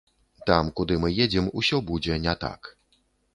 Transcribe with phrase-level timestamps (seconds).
[0.49, 2.73] Там, куды мы едзем, усё будзе не так.